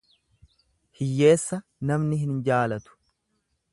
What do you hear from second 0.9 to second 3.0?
Hiyyeessa namni hin jaalatu.